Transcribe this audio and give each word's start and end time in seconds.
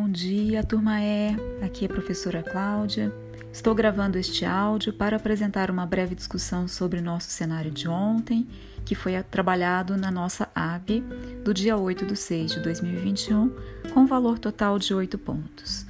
bom 0.00 0.08
dia, 0.08 0.62
turma 0.62 1.00
E. 1.00 1.34
Aqui 1.60 1.84
é 1.84 1.88
a 1.88 1.92
professora 1.92 2.40
Cláudia. 2.40 3.12
Estou 3.52 3.74
gravando 3.74 4.16
este 4.16 4.44
áudio 4.44 4.92
para 4.92 5.16
apresentar 5.16 5.72
uma 5.72 5.84
breve 5.84 6.14
discussão 6.14 6.68
sobre 6.68 7.00
o 7.00 7.02
nosso 7.02 7.28
cenário 7.30 7.68
de 7.68 7.88
ontem, 7.88 8.46
que 8.84 8.94
foi 8.94 9.20
trabalhado 9.24 9.96
na 9.96 10.08
nossa 10.08 10.48
AB 10.54 11.00
do 11.42 11.52
dia 11.52 11.76
8 11.76 12.06
de 12.06 12.14
6 12.14 12.52
de 12.52 12.60
2021, 12.60 13.52
com 13.92 14.06
valor 14.06 14.38
total 14.38 14.78
de 14.78 14.94
8 14.94 15.18
pontos. 15.18 15.84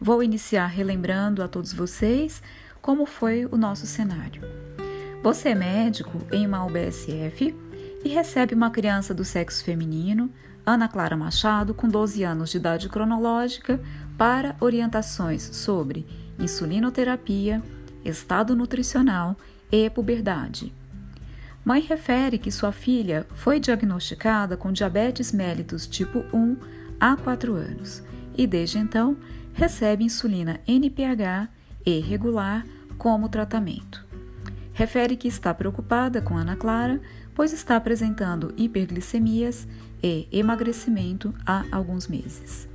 Vou 0.00 0.22
iniciar 0.22 0.66
relembrando 0.68 1.42
a 1.42 1.48
todos 1.48 1.74
vocês 1.74 2.42
como 2.80 3.04
foi 3.04 3.44
o 3.44 3.58
nosso 3.58 3.86
cenário. 3.86 4.40
Você 5.22 5.50
é 5.50 5.54
médico 5.54 6.18
em 6.32 6.46
uma 6.46 6.64
UBSF 6.64 7.54
e 8.02 8.08
recebe 8.08 8.54
uma 8.54 8.70
criança 8.70 9.12
do 9.12 9.22
sexo 9.22 9.62
feminino 9.62 10.30
Ana 10.70 10.86
Clara 10.86 11.16
Machado, 11.16 11.74
com 11.74 11.88
12 11.88 12.22
anos 12.22 12.50
de 12.50 12.58
idade 12.58 12.88
cronológica, 12.88 13.80
para 14.16 14.54
orientações 14.60 15.42
sobre 15.42 16.06
insulinoterapia, 16.38 17.60
estado 18.04 18.54
nutricional 18.54 19.36
e 19.72 19.90
puberdade. 19.90 20.72
Mãe 21.64 21.80
refere 21.80 22.38
que 22.38 22.52
sua 22.52 22.70
filha 22.70 23.26
foi 23.34 23.58
diagnosticada 23.58 24.56
com 24.56 24.70
diabetes 24.70 25.32
mellitus 25.32 25.88
tipo 25.88 26.20
1 26.32 26.56
há 27.00 27.16
4 27.16 27.52
anos 27.52 28.04
e, 28.38 28.46
desde 28.46 28.78
então, 28.78 29.16
recebe 29.52 30.04
insulina 30.04 30.60
NPH 30.68 31.48
e 31.84 31.98
regular 31.98 32.64
como 32.96 33.28
tratamento. 33.28 34.06
Refere 34.72 35.16
que 35.16 35.26
está 35.26 35.52
preocupada 35.52 36.22
com 36.22 36.36
Ana 36.36 36.54
Clara, 36.54 37.00
pois 37.34 37.52
está 37.52 37.74
apresentando 37.74 38.54
hiperglicemias 38.56 39.66
e 40.02 40.28
emagrecimento 40.32 41.34
há 41.44 41.64
alguns 41.70 42.08
meses. 42.08 42.68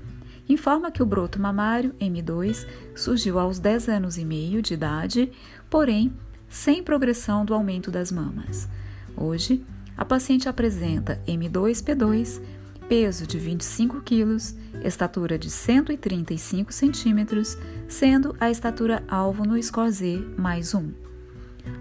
Informa 0.47 0.91
que 0.91 1.01
o 1.01 1.05
broto 1.05 1.41
mamário 1.41 1.95
M2 1.99 2.67
surgiu 2.95 3.39
aos 3.39 3.57
10 3.57 3.89
anos 3.89 4.17
e 4.17 4.23
meio 4.23 4.61
de 4.61 4.75
idade, 4.75 5.31
porém 5.69 6.13
sem 6.47 6.83
progressão 6.83 7.43
do 7.43 7.53
aumento 7.53 7.89
das 7.89 8.11
mamas. 8.11 8.69
Hoje, 9.17 9.65
a 9.97 10.05
paciente 10.05 10.47
apresenta 10.47 11.19
M2P2, 11.27 12.41
peso 12.87 13.25
de 13.25 13.39
25 13.39 14.01
kg, 14.01 14.37
estatura 14.83 15.37
de 15.37 15.49
135 15.49 16.71
cm, 16.71 17.57
sendo 17.87 18.35
a 18.39 18.51
estatura 18.51 19.03
alvo 19.07 19.43
no 19.45 19.61
score 19.61 19.89
Z 19.89 20.23
mais 20.37 20.75
1. 20.75 21.05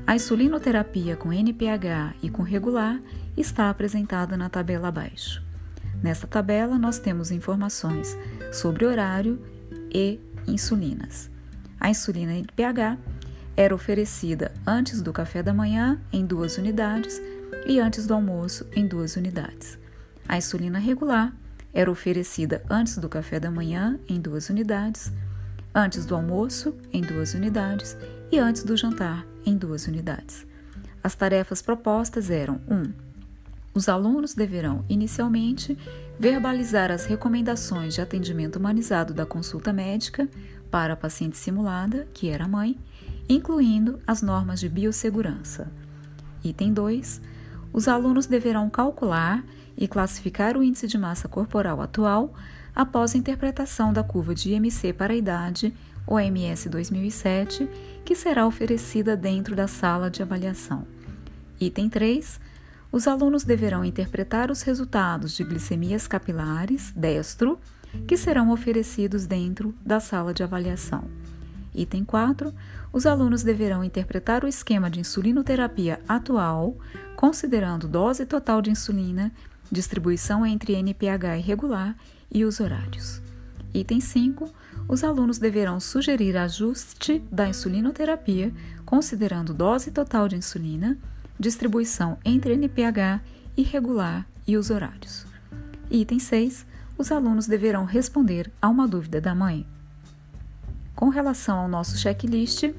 A 0.07 0.17
insulinoterapia 0.17 1.17
com 1.17 1.33
NPH 1.33 2.15
e 2.23 2.31
com 2.31 2.43
regular 2.43 3.01
está 3.37 3.71
apresentada 3.71 4.37
na 4.37 4.49
tabela 4.49 4.89
abaixo. 4.89 5.43
Nesta 6.03 6.27
tabela, 6.27 6.79
nós 6.79 6.99
temos 6.99 7.31
informações 7.31 8.17
sobre 8.53 8.85
horário 8.85 9.41
e 9.93 10.21
insulinas. 10.47 11.31
A 11.81 11.91
insulina 11.91 12.35
NPH 12.35 12.99
era 13.57 13.75
oferecida 13.75 14.53
antes 14.67 15.01
do 15.01 15.13
café 15.13 15.43
da 15.43 15.55
manhã 15.55 16.01
em 16.13 16.27
duas 16.27 16.59
unidades 16.59 17.21
e 17.67 17.79
antes 17.79 18.07
do 18.07 18.15
almoço 18.15 18.67
em 18.75 18.87
duas 18.87 19.17
unidades. 19.17 19.79
A 20.29 20.37
insulina 20.37 20.79
regular 20.79 21.33
era 21.73 21.91
oferecida 21.91 22.63
antes 22.69 22.99
do 22.99 23.09
café 23.09 23.41
da 23.41 23.51
manhã 23.51 23.99
em 24.09 24.21
duas 24.21 24.49
unidades, 24.49 25.13
antes 25.75 26.07
do 26.07 26.15
almoço 26.15 26.77
em 26.93 27.01
duas 27.01 27.35
unidades 27.35 27.97
e 28.31 28.39
antes 28.39 28.63
do 28.63 28.77
jantar 28.77 29.27
em 29.45 29.57
duas 29.57 29.87
unidades. 29.87 30.47
As 31.03 31.15
tarefas 31.15 31.61
propostas 31.61 32.31
eram 32.31 32.61
1. 32.69 32.75
Um, 32.75 32.93
os 33.75 33.89
alunos 33.89 34.35
deverão, 34.35 34.85
inicialmente, 34.89 35.77
verbalizar 36.19 36.93
as 36.93 37.07
recomendações 37.07 37.95
de 37.95 38.01
atendimento 38.01 38.57
humanizado 38.57 39.13
da 39.13 39.27
consulta 39.27 39.73
médica 39.73 40.29
para 40.71 40.93
a 40.93 40.97
paciente 40.97 41.37
simulada, 41.37 42.07
que 42.15 42.29
era 42.29 42.45
a 42.45 42.49
mãe, 42.49 42.79
incluindo 43.29 43.99
as 44.07 44.23
normas 44.23 44.61
de 44.61 44.69
biossegurança. 44.69 45.71
Item 46.45 46.73
2. 46.73 47.21
Os 47.73 47.89
alunos 47.89 48.27
deverão 48.27 48.71
calcular 48.71 49.45
e 49.77 49.89
classificar 49.89 50.57
o 50.57 50.63
índice 50.63 50.87
de 50.87 50.97
massa 50.97 51.27
corporal 51.27 51.83
atual 51.83 52.33
após 52.73 53.15
a 53.15 53.19
interpretação 53.19 53.93
da 53.93 54.05
curva 54.05 54.35
de 54.35 54.53
IMC 54.53 54.93
para 54.93 55.13
a 55.13 55.17
idade, 55.17 55.75
OMS 56.07 56.69
2007, 56.69 57.69
que 58.05 58.15
será 58.15 58.47
oferecida 58.47 59.17
dentro 59.17 59.57
da 59.57 59.67
sala 59.67 60.09
de 60.09 60.23
avaliação. 60.23 60.87
Item 61.61 61.89
3 61.89 62.39
os 62.95 63.09
alunos 63.09 63.43
deverão 63.43 63.85
interpretar 63.85 64.53
os 64.53 64.63
resultados 64.63 65.35
de 65.35 65.43
glicemias 65.43 66.07
capilares, 66.07 66.93
destro, 66.95 67.59
que 68.07 68.17
serão 68.17 68.53
oferecidos 68.53 69.27
dentro 69.27 69.75
da 69.85 69.99
sala 69.99 70.33
de 70.33 70.45
avaliação. 70.45 71.03
Item 71.75 72.05
4. 72.05 72.55
Os 72.93 73.05
alunos 73.05 73.43
deverão 73.43 73.83
interpretar 73.83 74.45
o 74.45 74.47
esquema 74.47 74.89
de 74.89 75.01
insulinoterapia 75.01 75.99
atual, 76.07 76.77
considerando 77.17 77.89
dose 77.89 78.25
total 78.25 78.63
de 78.63 78.71
insulina, 78.71 79.33
distribuição 79.73 80.47
entre 80.47 80.75
NPH 80.75 81.39
irregular 81.39 81.97
e 82.31 82.45
os 82.45 82.61
horários. 82.61 83.21
Item 83.75 84.01
5. 84.01 84.49
Os 84.87 85.03
alunos 85.03 85.39
deverão 85.39 85.81
sugerir 85.81 86.37
ajuste 86.37 87.19
da 87.29 87.49
insulinoterapia, 87.49 88.55
considerando 88.87 89.53
dose 89.53 89.91
total 89.91 90.29
de 90.29 90.37
insulina, 90.37 90.97
distribuição 91.39 92.19
entre 92.25 92.55
NPH 92.55 93.21
irregular 93.57 94.27
e 94.47 94.57
os 94.57 94.71
horários. 94.71 95.27
Item 95.91 96.19
6. 96.19 96.67
Os 96.97 97.11
alunos 97.11 97.47
deverão 97.47 97.85
responder 97.85 98.51
a 98.61 98.69
uma 98.69 98.87
dúvida 98.87 99.21
da 99.21 99.35
mãe. 99.35 99.67
Com 100.95 101.09
relação 101.09 101.59
ao 101.59 101.69
nosso 101.69 101.97
checklist, 101.97 102.73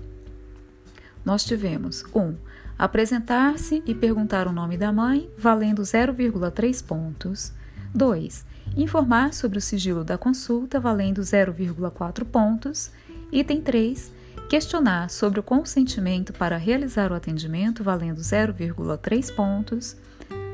nós 1.23 1.43
tivemos 1.43 2.03
1. 2.13 2.19
Um, 2.19 2.35
apresentar-se 2.77 3.83
e 3.85 3.93
perguntar 3.93 4.47
o 4.47 4.53
nome 4.53 4.77
da 4.77 4.91
mãe, 4.91 5.29
valendo 5.37 5.81
0,3 5.81 6.85
pontos. 6.85 7.51
2. 7.93 8.45
Informar 8.77 9.33
sobre 9.33 9.57
o 9.57 9.61
sigilo 9.61 10.03
da 10.03 10.17
consulta, 10.17 10.79
valendo 10.79 11.21
0,4 11.21 12.25
pontos. 12.25 12.91
Item 13.31 13.61
3 13.61 14.11
questionar 14.49 15.09
sobre 15.09 15.39
o 15.39 15.43
consentimento 15.43 16.33
para 16.33 16.57
realizar 16.57 17.11
o 17.11 17.15
atendimento 17.15 17.83
valendo 17.83 18.21
0,3 18.21 19.33
pontos. 19.33 19.97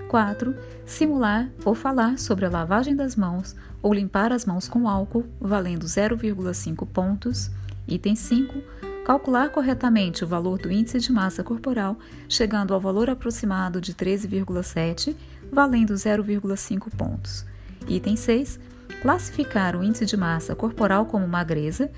4. 0.08 0.56
Simular 0.86 1.50
ou 1.64 1.74
falar 1.74 2.20
sobre 2.20 2.46
a 2.46 2.50
lavagem 2.50 2.96
das 2.96 3.16
mãos 3.16 3.56
ou 3.82 3.94
limpar 3.94 4.34
as 4.34 4.46
mãos 4.46 4.68
com 4.68 4.88
álcool, 4.88 5.26
valendo 5.40 5.86
0,5 5.86 6.86
pontos. 6.86 7.50
Item 7.88 8.16
5. 8.16 8.62
Calcular 9.06 9.50
corretamente 9.50 10.24
o 10.24 10.28
valor 10.28 10.60
do 10.60 10.72
índice 10.72 11.00
de 11.00 11.12
massa 11.12 11.44
corporal, 11.44 11.98
chegando 12.30 12.74
ao 12.74 12.80
valor 12.80 13.10
aproximado 13.10 13.82
de 13.82 13.94
13,7, 13.94 15.16
valendo 15.52 15.94
0,5 15.94 16.90
pontos. 16.96 17.46
Item 17.88 18.16
6. 18.16 18.60
Classificar 19.02 19.76
o 19.76 19.84
índice 19.84 20.06
de 20.06 20.16
massa 20.16 20.56
corporal 20.56 21.06
como 21.06 21.28
magreza, 21.28 21.90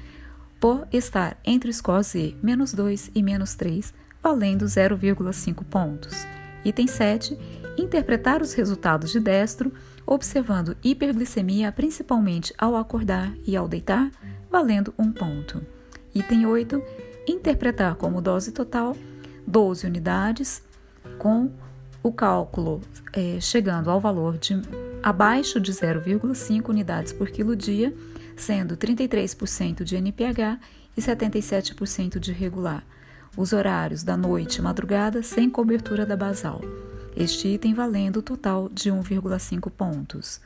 por 0.63 0.88
estar 0.94 1.38
entre 1.44 1.69
o 1.69 1.74
score 1.74 2.01
Z 2.03 2.38
menos 2.41 2.74
2 2.74 3.12
e 3.13 3.22
menos 3.22 3.53
3, 3.53 3.94
valendo 4.22 4.63
0,5 4.63 5.62
pontos. 5.66 6.25
Item 6.63 6.88
7. 6.88 7.38
Interpretar 7.78 8.41
os 8.41 8.53
resultados 8.53 9.12
de 9.12 9.19
destro, 9.19 9.73
observando 10.06 10.78
hiperglicemia 10.81 11.69
principalmente 11.73 12.53
ao 12.57 12.78
acordar 12.78 13.34
e 13.46 13.57
ao 13.57 13.68
deitar, 13.68 14.09
valendo 14.50 14.94
1 14.97 15.12
ponto. 15.12 15.62
Item 16.16 16.46
8. 16.46 16.81
Interpretar 17.28 17.96
como 17.96 18.22
dose 18.22 18.53
total 18.53 18.96
12 19.46 19.85
unidades, 19.85 20.64
com 21.17 21.52
o 22.02 22.09
cálculo 22.14 22.79
é, 23.11 23.38
chegando 23.41 23.91
ao 23.91 23.99
valor 23.99 24.38
de 24.38 24.61
abaixo 25.03 25.59
de 25.59 25.73
0,5 25.73 26.70
unidades 26.70 27.11
por 27.11 27.29
quilo 27.29 27.53
dia 27.53 27.93
sendo 28.35 28.76
33% 28.76 29.84
de 29.84 29.96
NPH 29.96 30.59
e 30.96 31.02
77% 31.02 32.20
de 32.20 32.32
regular. 32.32 32.84
Os 33.35 33.52
horários 33.52 34.03
da 34.03 34.16
noite 34.16 34.58
e 34.58 34.62
madrugada 34.62 35.24
sem 35.24 35.50
cobertura 35.50 36.06
da 36.06 36.16
basal. 36.16 36.62
Este 37.16 37.47
item 37.47 37.74
valendo 37.74 38.18
o 38.18 38.22
total 38.22 38.70
de 38.70 38.91
1,5 38.91 39.70
pontos. 39.72 40.40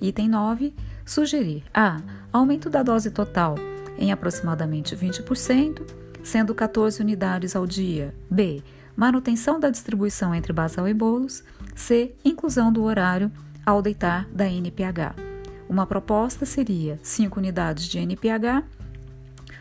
Item 0.00 0.28
9. 0.28 0.74
Sugerir 1.04 1.64
A. 1.72 2.00
Aumento 2.32 2.68
da 2.70 2.82
dose 2.82 3.10
total 3.10 3.56
em 3.98 4.12
aproximadamente 4.12 4.96
20%, 4.96 5.82
sendo 6.22 6.54
14 6.54 7.02
unidades 7.02 7.56
ao 7.56 7.66
dia. 7.66 8.14
B. 8.30 8.62
Manutenção 8.96 9.58
da 9.58 9.70
distribuição 9.70 10.34
entre 10.34 10.52
basal 10.52 10.88
e 10.88 10.94
bolos. 10.94 11.42
C. 11.74 12.14
Inclusão 12.24 12.72
do 12.72 12.82
horário 12.82 13.30
ao 13.66 13.82
deitar 13.82 14.28
da 14.30 14.48
NPH. 14.48 15.27
Uma 15.68 15.86
proposta 15.86 16.46
seria 16.46 16.98
5 17.02 17.38
unidades 17.38 17.84
de 17.84 17.98
NPH, 17.98 18.64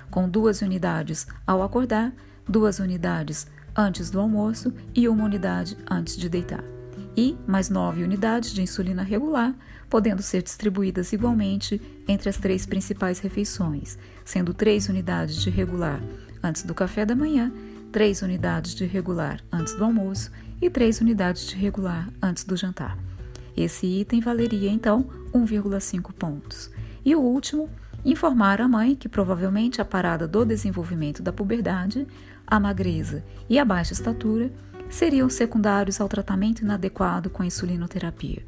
com 0.10 0.30
duas 0.30 0.62
unidades 0.62 1.28
ao 1.46 1.62
acordar, 1.62 2.14
duas 2.48 2.80
unidades 2.80 3.46
antes 3.76 4.10
do 4.10 4.20
almoço 4.20 4.74
e 4.96 5.08
uma 5.10 5.26
unidade 5.26 5.78
antes 5.90 6.16
de 6.18 6.30
deitar. 6.30 6.64
e 7.16 7.36
mais 7.48 7.68
9 7.68 8.04
unidades 8.04 8.54
de 8.54 8.62
insulina 8.62 9.02
regular, 9.02 9.56
podendo 9.90 10.22
ser 10.22 10.44
distribuídas 10.44 11.12
igualmente 11.12 11.82
entre 12.08 12.30
as 12.30 12.38
três 12.38 12.66
principais 12.66 13.20
refeições, 13.20 13.98
sendo 14.24 14.54
3 14.54 14.88
unidades 14.90 15.38
de 15.38 15.50
regular 15.50 16.00
antes 16.44 16.62
do 16.62 16.76
café 16.76 17.06
da 17.06 17.16
manhã, 17.16 17.52
3 17.92 18.22
unidades 18.22 18.76
de 18.76 18.86
regular 18.86 19.42
antes 19.52 19.74
do 19.74 19.84
almoço 19.84 20.32
e 20.62 20.70
3 20.70 21.02
unidades 21.02 21.48
de 21.48 21.56
regular 21.56 22.08
antes 22.22 22.44
do 22.44 22.56
jantar. 22.56 22.96
Esse 23.58 23.88
item 23.88 24.22
valeria 24.22 24.70
então 24.70 25.10
1,5 25.34 26.14
pontos. 26.14 26.70
E 27.04 27.16
o 27.16 27.20
último, 27.20 27.68
informar 28.06 28.62
a 28.62 28.68
mãe 28.68 28.96
que 28.96 29.10
provavelmente 29.10 29.82
a 29.82 29.86
parada 29.86 30.28
do 30.28 30.46
desenvolvimento 30.46 31.24
da 31.24 31.34
puberdade, 31.34 32.06
a 32.46 32.60
magreza 32.60 33.24
e 33.50 33.58
a 33.58 33.66
baixa 33.66 33.94
estatura 33.94 34.52
seriam 34.90 35.28
secundários 35.28 36.00
ao 36.00 36.08
tratamento 36.08 36.62
inadequado 36.62 37.32
com 37.32 37.42
a 37.42 37.48
insulinoterapia. 37.48 38.46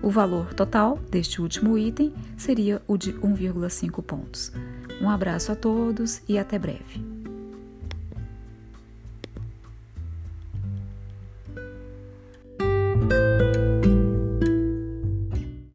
O 0.00 0.08
valor 0.08 0.54
total 0.54 0.98
deste 1.10 1.42
último 1.42 1.76
item 1.76 2.14
seria 2.36 2.80
o 2.86 2.96
de 2.96 3.12
1,5 3.14 4.02
pontos. 4.02 4.52
Um 5.00 5.10
abraço 5.10 5.50
a 5.50 5.56
todos 5.56 6.22
e 6.28 6.38
até 6.38 6.58
breve. 6.58 7.13